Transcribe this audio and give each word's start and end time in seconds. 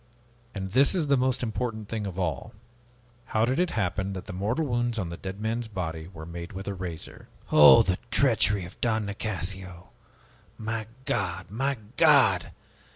And 0.55 0.71
this 0.71 0.95
is 0.95 1.05
the 1.09 1.15
most 1.15 1.43
important 1.43 1.87
thing 1.87 2.07
of 2.07 2.17
all. 2.17 2.55
How 3.37 3.45
did 3.45 3.59
it 3.59 3.69
happen 3.69 4.13
that 4.13 4.25
the 4.25 4.33
mortal 4.33 4.65
wounds 4.65 4.97
on 4.97 5.09
the 5.09 5.15
dead 5.17 5.39
man's 5.39 5.67
body 5.67 6.09
were 6.11 6.25
made 6.25 6.53
with 6.53 6.67
a 6.67 6.73
razor?" 6.73 7.27
"Oh, 7.51 7.83
the 7.83 7.99
treachery 8.09 8.65
of 8.65 8.81
Don 8.81 9.05
Nicasio! 9.05 9.91
My 10.57 10.87
God! 11.05 11.51
My 11.51 11.77
God! 11.97 12.49